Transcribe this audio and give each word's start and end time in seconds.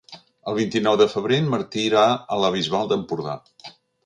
El 0.51 0.55
vint-i-nou 0.59 0.97
de 1.01 1.07
febrer 1.11 1.37
en 1.41 1.51
Martí 1.51 1.83
irà 1.91 2.07
a 2.37 2.41
la 2.45 2.51
Bisbal 2.57 2.91
d'Empordà. 2.95 3.39